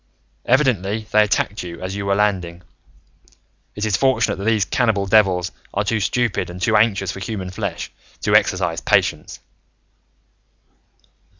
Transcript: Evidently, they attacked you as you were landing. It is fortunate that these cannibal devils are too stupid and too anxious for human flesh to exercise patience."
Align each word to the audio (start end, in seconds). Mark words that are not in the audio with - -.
Evidently, 0.47 1.05
they 1.11 1.21
attacked 1.21 1.61
you 1.61 1.79
as 1.79 1.95
you 1.95 2.07
were 2.07 2.15
landing. 2.15 2.63
It 3.75 3.85
is 3.85 3.95
fortunate 3.95 4.37
that 4.37 4.45
these 4.45 4.65
cannibal 4.65 5.05
devils 5.05 5.51
are 5.75 5.83
too 5.83 5.99
stupid 5.99 6.49
and 6.49 6.59
too 6.59 6.75
anxious 6.75 7.11
for 7.11 7.19
human 7.19 7.51
flesh 7.51 7.91
to 8.21 8.33
exercise 8.33 8.81
patience." 8.81 9.39